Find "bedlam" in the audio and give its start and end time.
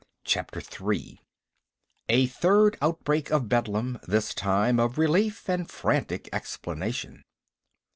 3.47-3.99